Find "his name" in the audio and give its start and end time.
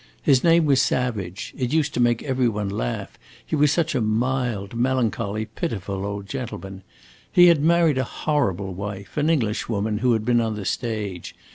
0.23-0.65